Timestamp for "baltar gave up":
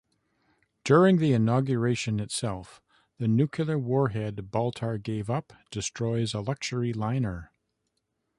4.51-5.53